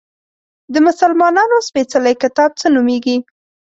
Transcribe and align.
د 0.73 0.75
مسلمانانو 0.87 1.57
سپیڅلی 1.67 2.13
کتاب 2.23 2.49
څه 2.59 2.67
نومیږي؟ 2.75 3.17